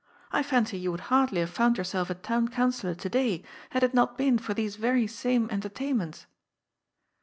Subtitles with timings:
[0.31, 3.93] I fancy you would hardly have found yourself a Town Councillor to day, had it
[3.93, 6.25] not been for these very same entertainments."